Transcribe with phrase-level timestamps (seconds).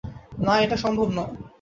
[0.45, 1.33] না, এটা সম্ভব নয়।